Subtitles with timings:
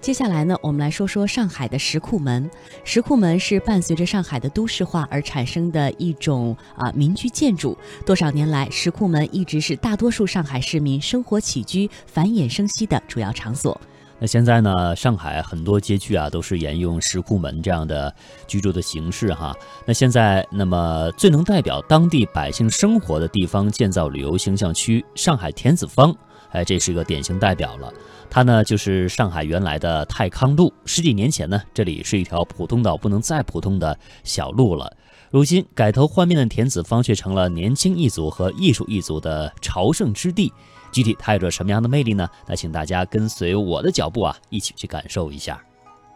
[0.00, 2.50] 接下来呢，我们来说说上海的石库门。
[2.84, 7.76] 石库门是伴随着上海的都市化而产生的一种啊民居建筑。
[8.06, 13.78] 多少年来，石库门一直是大多数上海市民生活起居、繁衍生息的主要场所。
[14.18, 18.14] 那现在呢，上海很多街区啊都是沿用石库门这样的
[18.46, 19.54] 居住的形式哈。
[19.86, 26.14] 那现在，那么最能代表当地百姓生活的地方建造旅游形象区——上海田子坊。
[26.52, 27.92] 哎，这是一个典型代表了。
[28.30, 30.72] 它呢，就是上海原来的泰康路。
[30.84, 34.96] 十几年前呢，这里是一条普通到不能再普通的小路了。
[35.30, 40.52] 如今改头换面的田子坊却成了年轻一族和艺术一族的朝圣之地。
[40.92, 42.28] 具体它有着什么样的魅力呢？
[42.46, 45.60] 那请大家跟随我的脚步啊，一起去感受一下。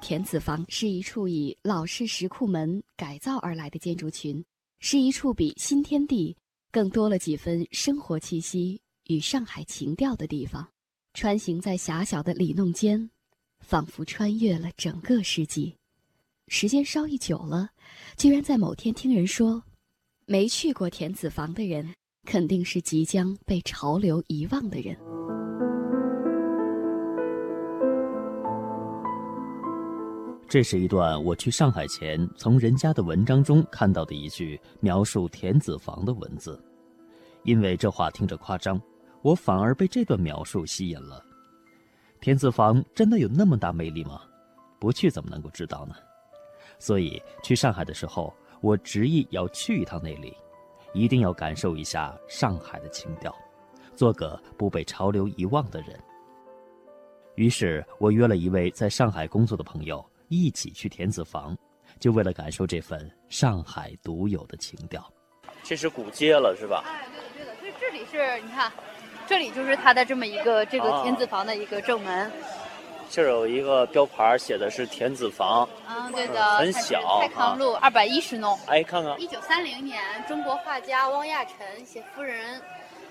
[0.00, 4.44] 田子坊是一处以老式石库门改造而来的建筑群，
[4.78, 6.36] 是一处比新天地
[6.70, 8.80] 更多了几分生活气息。
[9.08, 10.66] 与上海情调的地方，
[11.14, 13.08] 穿行在狭小的里弄间，
[13.60, 15.76] 仿佛穿越了整个世纪。
[16.48, 17.70] 时间稍一久了，
[18.16, 19.62] 居然在某天听人说，
[20.26, 21.94] 没去过田子坊的人，
[22.26, 24.98] 肯定是即将被潮流遗忘的人。
[30.48, 36.60] 这是一段我去上海前从人家的文章中看到的一句描述田子坊的文字，
[37.44, 38.80] 因为这话听着夸张。
[39.24, 41.24] 我反而被这段描述吸引了。
[42.20, 44.20] 田子坊真的有那么大魅力吗？
[44.78, 45.94] 不去怎么能够知道呢？
[46.78, 50.36] 所以去上海的时候，我执意要去一趟那里，
[50.92, 53.34] 一定要感受一下上海的情调，
[53.96, 55.98] 做个不被潮流遗忘的人。
[57.36, 61.56] 于是我约了一位在上海工作的朋友一起去田子坊，
[61.98, 65.10] 就为了感受这份上海独有的情调。
[65.62, 66.84] 这是古街了，是吧？
[66.86, 67.54] 哎，对的，对的。
[67.58, 68.70] 所以这里是你看。
[69.26, 72.30] 这里就是它的这么一个这个田子坊的一个正门，
[73.10, 75.68] 这儿有一个标牌，写的是田子坊。
[75.88, 77.20] 嗯，对的，很小。
[77.20, 78.58] 泰康路二百一十弄。
[78.66, 79.18] 哎，看看。
[79.20, 81.54] 一九三零年，中国画家汪亚尘
[81.86, 82.60] 携夫人，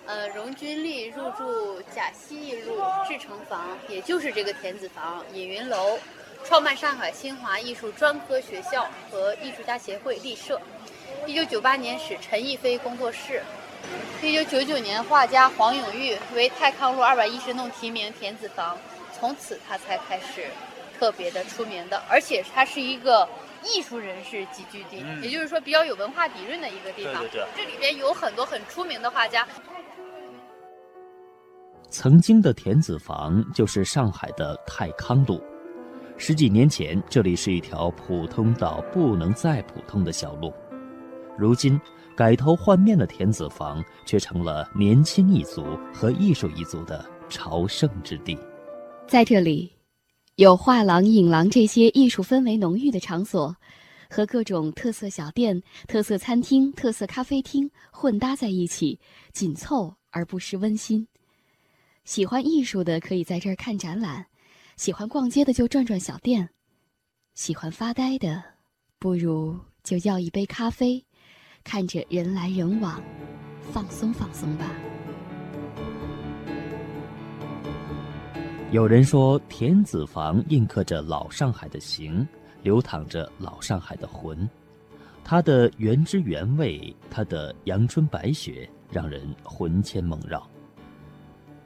[0.06, 5.98] 呃，荣君丽入住贾西一路志成房，也就是这个田子坊隐云楼，
[6.46, 10.62] 创办上海新华艺术专科学校和艺术家协会立社。
[11.26, 13.42] 一九九八年始陈逸飞工作室。
[14.22, 18.78] 一九九九年，画家黄永玉为泰康路二百一十弄题名田子坊，
[19.18, 20.46] 从此他才开始
[20.98, 23.28] 特别的出名的，而且他是一个
[23.64, 27.22] 艺术人士集聚地，也就是说比较有文化底蕴的一个地方。
[27.24, 29.48] 对对对，这里边有很多很出名的画家。
[31.90, 35.40] 曾经的田子坊就是上海的泰康路，
[36.18, 40.52] 十几年前这里是一条普通到不能再普通的小路，
[41.38, 41.80] 如今。
[42.16, 48.38] 改头换面的田子坊，却成了年轻一族和艺术一族的朝圣之地。
[49.08, 49.74] 在这里，
[50.36, 53.56] 有画廊、影廊这些艺术氛围浓郁的场所，
[54.12, 59.00] 和各种特色小店、特色餐厅、特色咖啡厅混搭在一起，
[59.32, 61.08] 紧凑而不失温馨。
[62.06, 64.28] 喜欢艺术的可以在这儿看展览，
[64.78, 66.48] 喜欢逛街的就转转小店，
[67.34, 68.44] 喜欢发呆的，
[69.00, 71.04] 不如就要一杯咖啡。
[71.64, 73.02] 看着人来人往，
[73.72, 74.70] 放松放松吧。
[78.72, 82.28] 有人说，田子坊印刻着老上海的形，
[82.62, 84.48] 流淌着老上海的魂。
[85.24, 90.46] 它的原汁原味，它的阳春白雪，让人魂牵梦绕。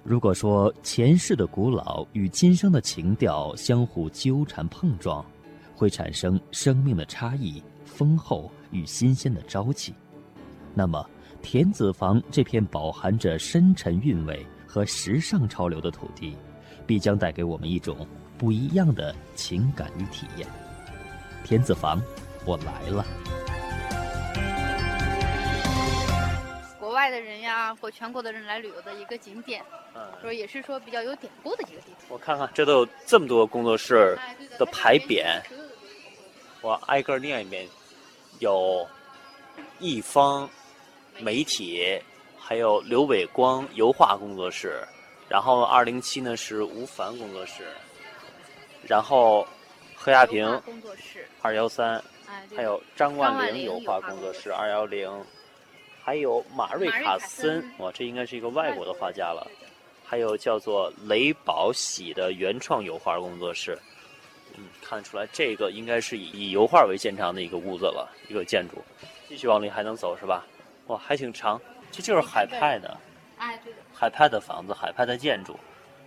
[0.03, 5.25] 如果说前世的古老与今生的情调相互纠缠碰撞，
[5.77, 7.63] 会产生生命的差异。
[7.85, 9.95] 丰厚与新鲜的朝气，
[10.75, 11.09] 那么
[11.41, 16.37] 田子坊这片饱含着深沉韵味和时尚潮流的土地，
[16.85, 18.05] 必将带给我们一种
[18.37, 20.47] 不一样的情感与体验。
[21.43, 21.99] 田子坊，
[22.45, 23.03] 我来了。
[26.79, 29.63] 国外的人呀，或全国的人来旅游的一个景点，
[30.21, 32.09] 说也是说比较有典故的一个地方。
[32.09, 34.15] 我看看，这都有这么多工作室
[34.59, 35.41] 的牌匾，
[36.67, 37.65] 我挨个念一遍。
[38.39, 38.85] 有
[39.79, 40.49] 一方
[41.17, 41.97] 媒体，
[42.37, 44.83] 还有刘伟光油画工作室，
[45.29, 47.63] 然后二零七呢是吴凡工作室，
[48.83, 49.47] 然后
[49.95, 52.03] 何亚平工作室二幺三，
[52.53, 55.09] 还有张万玲油画工作室二幺零，
[56.03, 59.49] 还有马瑞卡森，哇，这应该是一个外国的画家了，
[60.03, 63.79] 还有叫做雷宝喜的原创油画工作室。
[64.57, 68.83] 嗯，看得出来，这个应该是以以油画为建长的一个屋子了，一个建筑。
[69.29, 70.45] 继续往里还能走是吧？
[70.87, 71.59] 哇，还挺长，
[71.91, 72.97] 这就是海派的。
[73.37, 73.79] 哎，对的。
[73.93, 75.57] 海派的房子，海派的建筑。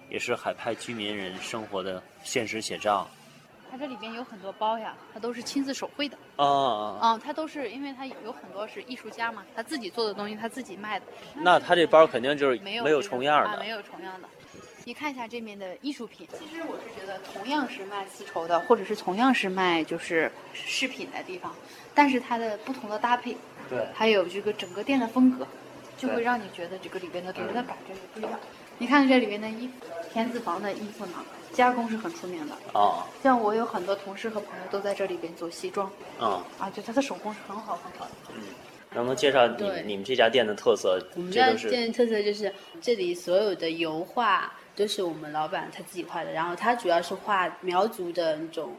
[0.09, 3.09] 也是海派居民人生活的现实写照。
[3.71, 6.19] 它这里边有很多包呀，它都是亲自手绘的。
[6.35, 11.07] 啊，嗯，它都是因为它有有很多是艺术家嘛，他自己做的东西他自己卖的。
[11.37, 13.69] 那他这包肯定就是没有没有重样的没。
[13.69, 14.29] 有重样的。
[14.85, 21.55] 你看一下这面的艺术品，其实我是觉得同样是卖丝绸的，或者是同样是卖就是饰品的地方，
[21.95, 23.37] 但是它的不同的搭配，
[23.69, 25.47] 对，还有这个整个店的风格，
[25.99, 28.41] 就会让你觉得这个里边的给人的感觉也不一样。
[28.79, 31.13] 你看这里边的衣服，田子坊的衣服呢，
[31.53, 32.55] 加工是很出名的。
[32.79, 38.11] 啊，像我有很多同事和朋友都在这里边做西装，嗯，啊，就它的手工是很好很好的。
[38.35, 38.43] 嗯
[38.93, 41.01] 能不能介绍你你们这家店的特色？
[41.15, 48.73] 我们这家店的特色就是这里所有的油画都是我们老板他自己画的，然后他主要是画苗族的那种，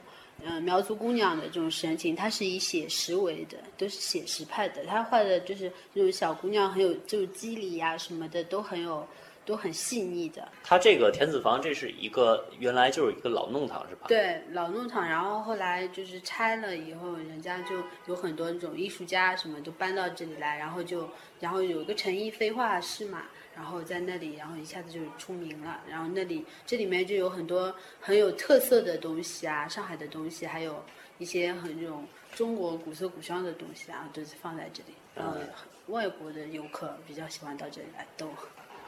[0.44, 4.84] 嗯、苗族姑娘的这种神情，他是以写实为的，都是写实派的。
[4.86, 9.08] 他画的就是这种小姑娘很有这种肌理呀、什么的，都很有，
[9.52, 10.48] 都很细腻的。
[10.64, 21.10] 它这个田子坊，这是一个原来就是一个老弄堂是吧？，对老弄堂，然后后来就是拆了以后，人家就有很多这种艺术家什么都搬到这里来，然后就
[21.42, 25.82] 然后有一个成毅飞画室嘛，然后在那里，然后一下子就出名了。
[25.90, 30.82] 然后那里这里面就有很多很有特色的东西啊，上海的东西，还有
[31.18, 34.94] 一些很这种中国古色古香的东西啊，都是放在这里。
[35.14, 35.36] 然后
[35.88, 38.32] 外国的游客比较喜欢到这里来都，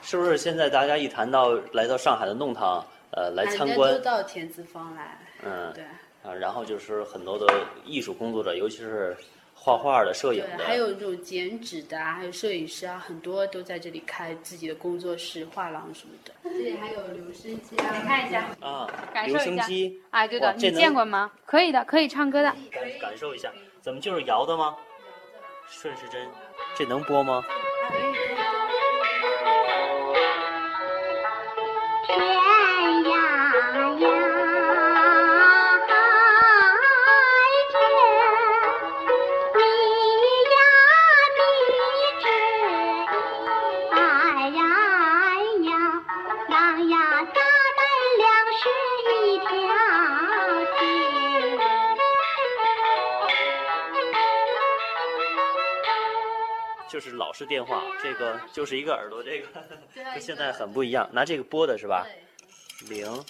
[0.03, 5.83] 是不是现在大家一谈到来到上海的弄堂，呃，来参观都，到田子坊来，嗯，对。
[6.23, 7.45] 啊，然后就是很多的
[7.85, 9.15] 艺术工作者，尤其是
[9.53, 16.33] 画画的、摄影，的，还有这种剪纸的啊，还有摄影师啊，很多都在这里开自己的工作室、画廊什么的。
[16.43, 21.29] 这里还有留声机啊，看一下啊，留感受一下声机，啊，对的，你见过吗？
[21.45, 22.49] 可以的，可以唱歌的。
[22.71, 23.51] 感感受一下，
[23.81, 24.77] 怎么就是摇的吗？
[25.67, 26.25] 顺时针，
[26.77, 27.43] 这能播吗？
[56.93, 59.47] 就是老式电话，这个就是一个耳朵，这个
[59.95, 61.09] 跟现在很不一样。
[61.11, 62.05] 拿这个拨的是吧？
[62.87, 63.25] 零，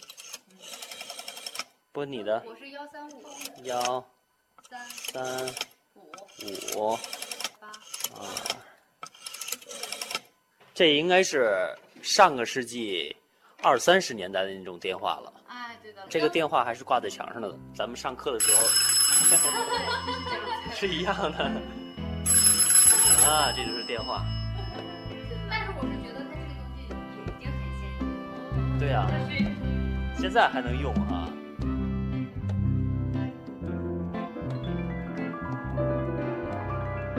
[1.93, 3.23] 拨你的我是幺三五
[3.63, 4.05] 幺
[4.69, 5.47] 三三
[5.95, 6.99] 五五
[7.61, 7.67] 八。
[8.19, 8.27] 啊，
[10.73, 13.15] 这应该是上个世纪
[13.61, 15.33] 二三十年代的那种电话了。
[15.47, 16.05] 哎，对的。
[16.09, 18.61] 这个电话还是挂在墙上的，咱们上课的时候
[20.75, 21.49] 是一样的。
[23.25, 24.23] 啊，这就是电话。
[25.49, 28.03] 但是我是觉得它这个东西已经很先进
[28.73, 28.79] 了。
[28.79, 29.07] 对呀、
[30.17, 31.29] 现在还能用啊。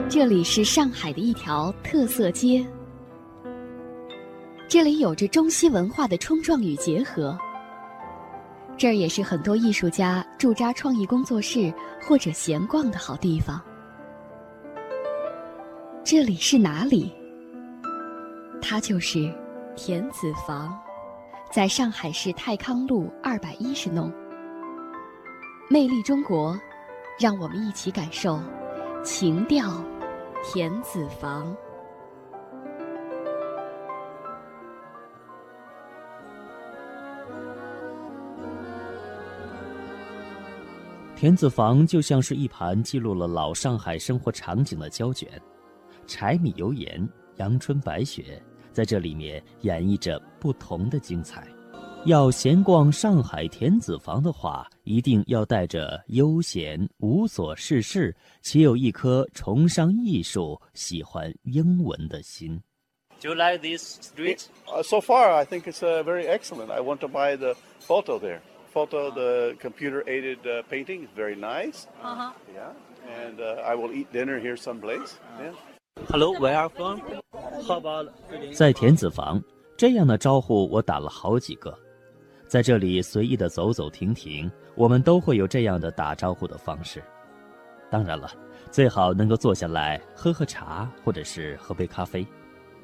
[0.07, 2.63] 这里是上海的一条特色街，
[4.67, 7.35] 这里有着中西文化的冲撞与结合。
[8.77, 13.59] 这儿也是很多艺术家驻扎创意工作室或者闲逛的好地方。
[16.17, 17.11] 这里是哪里？
[18.61, 19.29] 它就是
[19.75, 20.73] 田子坊，
[21.51, 24.09] 在上海市泰康路二百一十弄。
[25.69, 26.57] 魅力中国，
[27.19, 28.39] 让我们一起感受
[29.03, 29.83] 情调
[30.41, 31.53] 田子坊。
[41.13, 45.29] 田子坊就像是一盘记录了老上海生活场景的胶卷，
[46.07, 47.07] 柴米油盐、
[47.37, 51.47] 阳春白雪，在这里面演绎着不同的精彩。
[52.05, 62.61] 要闲逛上海田子坊的话，一定要带着悠闲、无所事事，且有一颗崇尚艺术、喜欢英文的心。
[63.21, 64.45] Do you like this street?
[64.67, 66.69] Uh, so far, I think it's uh, very excellent.
[66.69, 68.41] I want to buy the photo there.
[68.71, 71.87] Photo, the computer-aided uh, painting is very nice.
[72.03, 72.33] Uh-huh.
[72.53, 72.73] Yeah,
[73.23, 75.17] and uh, I will eat dinner here someplace.
[75.39, 75.53] Yeah.
[76.09, 76.99] Hello, where are from?
[77.67, 78.09] How about
[78.53, 79.41] 在田子坊，
[79.77, 81.77] 这样的招呼我打了好几个。
[82.47, 87.03] 在这里随意的走走停停，我们都会有这样的打招呼的方式。
[87.89, 88.29] 当然了，
[88.71, 92.25] 最好能够坐下来喝喝茶，或者是喝杯咖啡，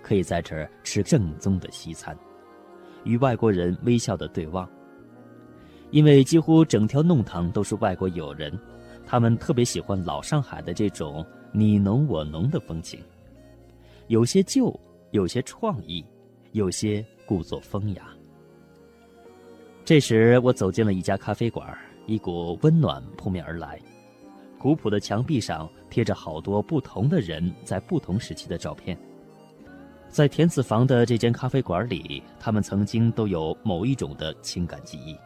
[0.02, 2.18] 可以在这儿吃正宗的西餐，
[3.04, 4.68] 与外国人微笑的对望。
[5.92, 8.58] 因为几乎整条弄堂都是外国友人，
[9.06, 13.00] 他们特别喜欢老上海的这种你侬我侬的风情，
[14.08, 14.74] 有些旧，
[15.12, 16.06] 有些创意，
[16.54, 18.08] 有些故作风雅。
[19.84, 23.80] 这时，我走进了一家咖啡馆，一股温暖扑面而来。
[24.58, 28.98] 古朴的墙壁上贴着好多不同的人在不同时期的照片。
[30.08, 35.18] 在田子坊的这间咖啡馆里，他们曾经都有某一种的情感记忆。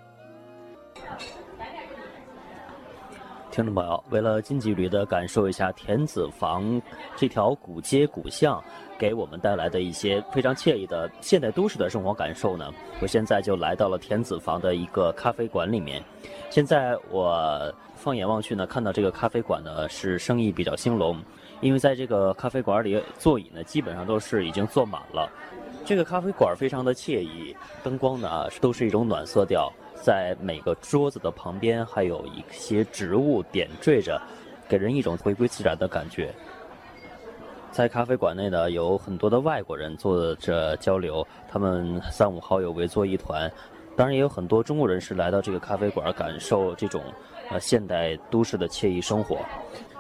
[3.55, 6.81] 听众朋友，为了近距离的感受一下田子坊
[7.15, 8.62] 这条古街古巷
[9.00, 12.69] 给我们带来的一些非常惬意的现代都市的生活感受呢，
[13.00, 16.03] 我现在就来到了田子坊的一个咖啡馆里面。
[16.50, 21.17] 现在我放眼望去呢，看到这个咖啡馆呢是生意比较兴隆，
[21.62, 25.31] 因为在这个咖啡馆里座椅呢基本上都是已经坐满了。
[25.85, 29.71] 这个咖啡馆非常的惬意，灯光呢都是一种暖色调。
[30.05, 34.21] 在每个桌子的旁边还有一些植物点缀着，
[34.69, 36.31] 给人一种回归自然的感觉。
[37.71, 43.51] 在咖啡馆内呢，有很多的外国人坐着交流，他们三五好友围坐一团。
[43.95, 47.01] 当然，也有很多中国人是来到这个咖啡馆，感受这种
[47.50, 49.39] 呃现代都市的惬意生活。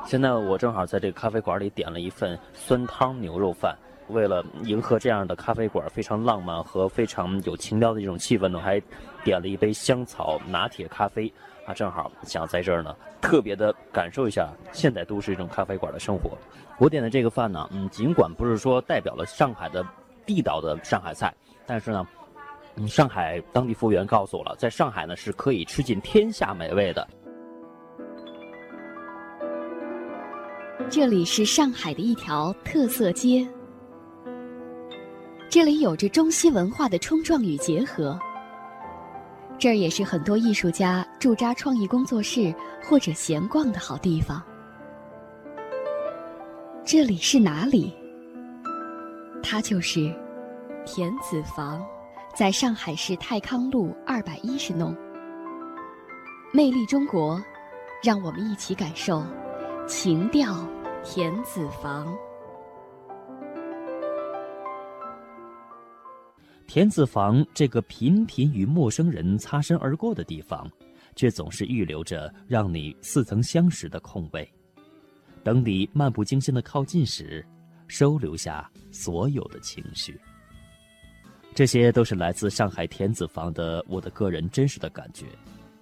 [0.05, 3.75] 现在我正好在这个咖啡馆里点了一份酸汤牛肉饭。
[4.09, 8.81] 为了迎合这样的咖啡馆非常浪漫和非常有情调的一种气氛呢，还
[9.23, 11.31] 点了一杯香草拿铁咖啡
[11.65, 16.37] 啊，正好想在这儿呢特别的感受一下现代都市这种咖啡馆的生活。
[16.77, 19.85] 我点的这个饭呢，嗯，尽管不是说代表了上海的
[20.25, 21.33] 地道的上海菜，
[21.65, 22.07] 但是呢，
[22.75, 27.07] 嗯，上海当地服务员告诉我了，在上海呢是可以吃尽天下美味的。
[30.89, 33.47] 这里是上海的一条特色街。
[35.55, 38.19] 这里有着中西文化的冲撞与结合，
[39.57, 44.43] 这儿也是很多艺术家驻扎创意工作室或者闲逛的好地方。
[46.83, 47.95] 这里是哪里？
[49.41, 50.13] 它就是
[50.85, 51.81] 田子坊，
[52.35, 54.93] 在上海市太康路二百一十弄。
[56.51, 57.41] 魅力中国，
[58.03, 59.23] 让我们一起感受
[59.87, 60.67] 情调
[61.01, 62.13] 田子坊。
[66.67, 70.69] 田子坊这个频频与陌生人擦身而过的地方，
[71.15, 74.51] 却总是预留着让你似曾相识的空位，
[75.43, 77.45] 等你漫不经心的靠近时，
[77.87, 80.19] 收留下所有的情绪。
[81.53, 85.27] 这些都是来自上海田子坊的我的个人真实的感觉。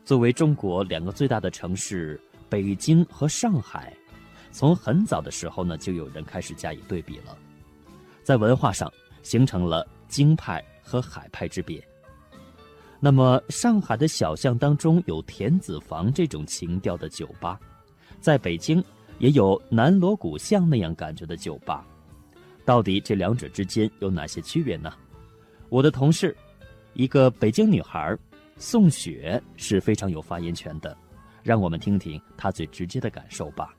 [0.06, 3.92] 作为中国两个最大的城市，北京和上海，
[4.52, 7.36] 从很早的时候呢，就有人开始加以对比了，
[8.22, 8.92] 在文化上
[9.24, 10.64] 形成了京派。
[10.84, 11.84] 和海派之别。
[13.00, 17.60] 那么，上海的小巷当中有田子坊这种情调的酒吧，
[18.22, 18.84] 在北京
[19.20, 21.86] 也有南锣鼓巷那样感觉的酒吧。
[22.66, 24.94] 到底这两者之间有哪些区别呢？
[25.68, 26.36] 我的同事，
[26.94, 28.18] 一个北京女孩
[28.58, 30.96] 宋雪是非常有发言权的，
[31.42, 33.74] 让我们听听她最直接的感受吧。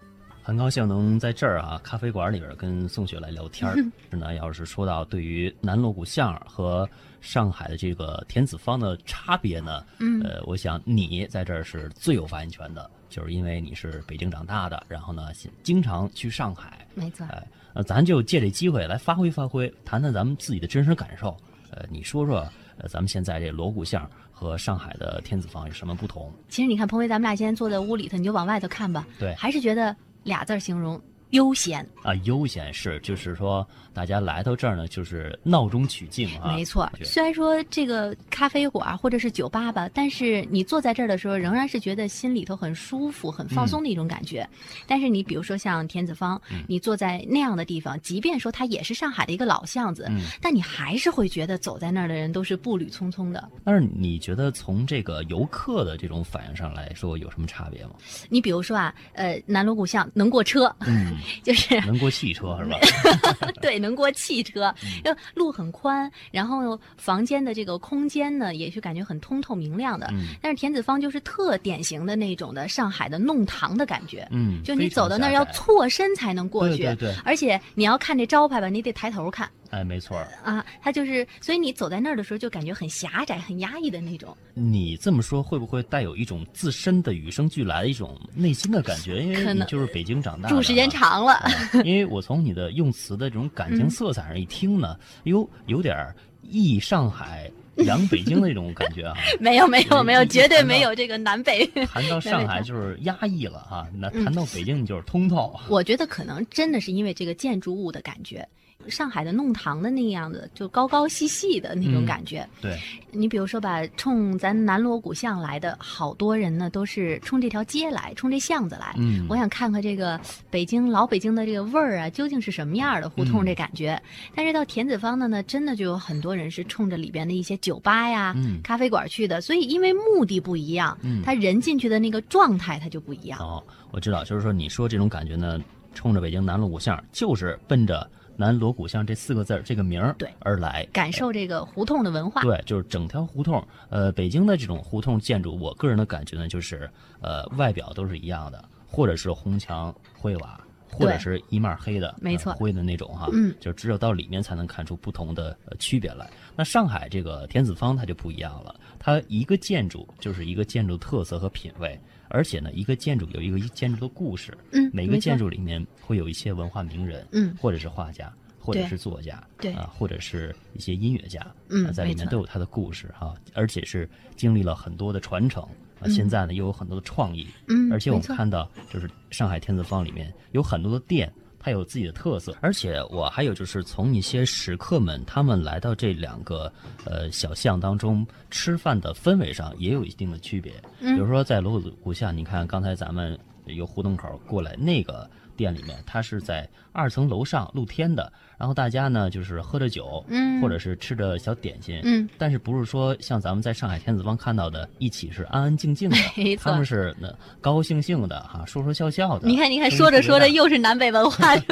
[0.46, 3.74] 很高兴能在这儿啊，咖啡馆里边跟宋雪来聊天儿。
[4.12, 6.86] 是呢，要是说到对于南锣鼓巷和
[7.22, 15.28] 上海的这个田子坊的差别呢，嗯，呃，我想你在这儿是最有发言权的，就是因为你是北京长大的，然后呢，
[15.62, 16.86] 经常去上海。
[16.94, 17.26] 没错。
[17.30, 21.34] 哎，呃咱就借这机会来发挥发挥，谈谈咱们自己的真实感受。
[21.70, 22.46] 呃，你说说，
[22.76, 26.30] 呃，咱们现在这锣鼓巷和上海的天子坊有什么不同？
[26.50, 29.06] 其实你看，鹏飞，咱们俩现在坐在屋里头，你就往外头看吧。
[29.18, 29.96] 对，还是觉得。
[30.24, 31.00] 俩字形容
[31.34, 36.54] 悠闲啊，悠闲是，就是说大家来到这儿呢，就是闹中取静啊。
[36.54, 44.48] 没错，虽然说这个咖啡馆或者是酒吧吧，但是你坐在这儿的时候，仍然是觉得心里头很舒服、很放松的一种感觉。
[44.86, 50.08] 但是你比如说像田子坊，你坐在那样的地方，即便说它也是上海的一个老巷子，
[50.40, 53.50] 但你还是会觉得走在那儿的人都是步履匆匆的。
[53.64, 57.90] 但是你觉得从这个游客的这种反应上来说，有什么差别吗？
[58.28, 61.16] 你比如说啊，呃，南锣鼓巷能过车，嗯。
[61.42, 62.78] 就是能过汽车是吧？
[63.60, 70.12] 对，能过汽车，因路很宽，然后房间的这个空间呢，也是感觉很通透明亮的。
[70.40, 74.26] 但是田子坊就是特典型的那种的上海的弄堂的感觉。
[74.30, 77.14] 嗯，就你走到那儿要错身才能过去，对对。
[77.24, 79.48] 而且你要看这招牌吧，你得抬头看。
[79.74, 84.36] 哎，没错啊，他就是，所以你走在那儿的时候，就感觉很狭窄、很压抑的那种。
[84.54, 89.20] 你这么说，会不会带有一种自身的与生俱来的一种内心的感觉？
[89.20, 91.42] 因为你就是北京长大，住时间长了。
[91.84, 97.50] 因为我从你的用词的这种感情色彩上一听呢，哟，有点忆上海。
[97.78, 101.66] 洋北京那种感觉啊， 没有没有没有，绝对没有这个南北。
[101.86, 105.58] 谈到上海就是压抑了啊，那谈到北京你就是通透。
[105.68, 108.48] 我觉得可能真的是因为这个建筑物的感觉，
[108.88, 112.46] 上海的弄堂的那样的，就高高细细的那种嗯感觉。
[112.60, 112.78] 对，
[113.12, 118.94] 你比如说吧，冲咱南锣鼓巷来的好多人呢，都是冲这条街来，冲这巷子来。
[118.98, 124.00] 嗯我想看看这个北京老北京的这个味儿啊，究竟是什么样的胡同嗯这感觉。
[124.34, 133.38] 但是到田子坊的呢，真的就有很多人是冲着里边的一些酒吧呀、嗯咖啡馆去的，所以因为目的不一样，嗯他人进去的那个状态他就不一样。
[133.40, 133.62] 哦，
[133.92, 135.58] 我知道，就是说你说这种感觉呢，
[135.94, 140.28] 冲着北京南锣鼓巷，就是奔着南锣鼓巷这四个字儿这个名儿对。
[140.40, 140.86] 而来。
[140.92, 150.60] 感受这个胡同的文化，对，就是整条胡同，呃，北京的这种胡同建筑，我个人的感觉呢，就是呃，外表都是一样的，或者是红墙灰瓦，
[150.90, 152.52] 或者是一面黑的，没错。
[152.52, 153.54] 呃灰的那种哈，嗯。
[153.60, 156.28] 就只有到里面才能看出不同的呃区别来。
[156.56, 167.56] 那上海这个田子坊它就不一样了，它一个建筑就是一个建筑特色和品味，而且呢，一个建筑有一个建筑的故事，嗯每个建筑里面会有一些文化名人，嗯。
[167.60, 169.72] 或者是画家，或者是作家，对。
[169.72, 175.62] 啊，或者是一些音乐家，嗯啊在里面都有他的故事哈、而且是经历了很多的传承
[176.00, 181.32] 啊，现在呢又有很多的创意，嗯而且我们看到就是上海天字坊里面有很多的店。
[181.64, 186.71] 它有自己的特色，而且我还有就是从一些食客们他们来到这两个
[187.06, 190.75] 呃小巷当中吃饭的氛围上也有一定的区别。
[191.00, 206.16] 嗯比如说在锣鼓鼓巷，你看刚才咱们由胡同口过来那个店里面，它是在二层楼上露天的，然后大家呢就是喝着酒，嗯或者是吃着小点心，嗯，但是不是说像咱们在上海天子坊看到的，一起是安安静静的
[206.61, 207.28] 他们是那
[207.61, 209.49] 高高兴兴的哈，说说笑笑的。
[209.49, 211.54] 你看，你看，说着说着又是南北文化？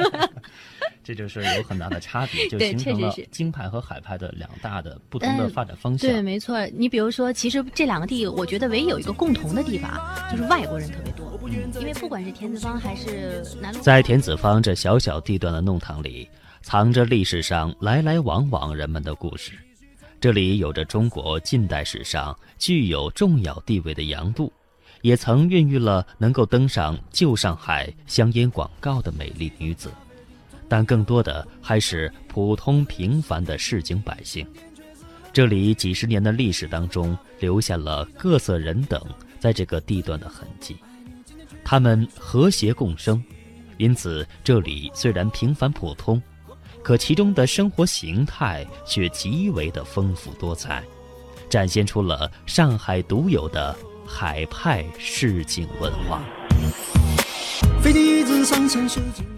[1.05, 6.11] 这就是有很大的差别， 就形成了京派和海派的两大的不同的嗯发展方向。
[6.11, 6.65] 对，没错。
[6.69, 11.31] 你比如说，其实这两个地，我觉得唯一有一个共同的地方，就是外国人特别多。
[11.81, 16.29] 因为不管是田子坊还是南锣，在田子坊这小小地段的弄堂里，
[16.63, 19.53] 藏着历史上来来往往人们的故事。
[20.21, 24.51] 这里有着中国近代史上具有重要地位的杨渡，
[25.03, 29.91] 也曾孕育了能够登上旧上海香烟广告的美丽女子，
[30.73, 34.47] 但更多的还是普通平凡的市井百姓。
[35.31, 38.99] 这里几十年的历史当中，留下了各色人等
[39.39, 40.79] 在这个地段的痕迹。
[41.63, 43.23] 他们和谐共生，
[43.77, 46.23] 因此这里虽然平凡普通，
[46.83, 50.83] 可其中的生活形态却极为的丰富多彩，
[51.51, 56.23] 展现出了上海独有的海派市井文化。
[57.83, 59.32] 飞机上。